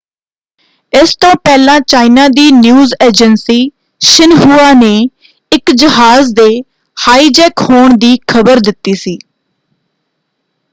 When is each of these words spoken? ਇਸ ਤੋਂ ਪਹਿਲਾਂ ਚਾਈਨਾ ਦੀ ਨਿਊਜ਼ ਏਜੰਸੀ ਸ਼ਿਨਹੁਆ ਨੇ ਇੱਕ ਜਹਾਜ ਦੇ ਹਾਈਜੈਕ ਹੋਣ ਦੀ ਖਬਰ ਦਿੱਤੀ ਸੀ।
ਇਸ 0.93 1.15
ਤੋਂ 1.15 1.33
ਪਹਿਲਾਂ 1.43 1.79
ਚਾਈਨਾ 1.87 2.27
ਦੀ 2.29 2.49
ਨਿਊਜ਼ 2.51 2.93
ਏਜੰਸੀ 3.07 3.59
ਸ਼ਿਨਹੁਆ 4.01 4.71
ਨੇ 4.73 4.91
ਇੱਕ 5.51 5.71
ਜਹਾਜ 5.73 6.33
ਦੇ 6.33 6.49
ਹਾਈਜੈਕ 6.97 7.61
ਹੋਣ 7.61 7.97
ਦੀ 7.97 8.17
ਖਬਰ 8.27 8.59
ਦਿੱਤੀ 8.61 8.93
ਸੀ। 8.95 9.17